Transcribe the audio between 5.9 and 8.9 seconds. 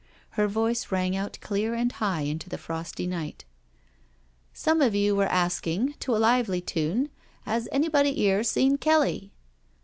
to a lively tune,' Has anybody here seen